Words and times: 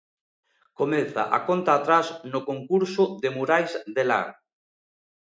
Comeza 0.79 1.23
a 1.37 1.39
conta 1.47 1.71
atrás 1.75 2.07
no 2.31 2.39
concurso 2.49 3.03
de 3.21 3.29
murais 3.37 3.71
de 3.95 4.03
lar. 4.09 4.27